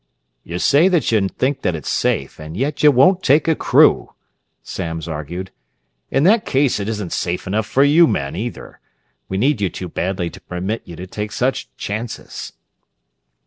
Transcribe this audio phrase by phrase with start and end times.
[0.43, 4.13] "You say that you think that it's safe, and yet you won't take a crew,"
[4.63, 5.51] Samms argued.
[6.09, 8.79] "In that case it isn't safe enough for you men, either.
[9.29, 12.51] We need you too badly to permit you to take such chances."